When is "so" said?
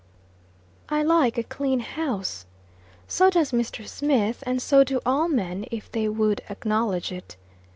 3.07-3.29, 4.59-4.83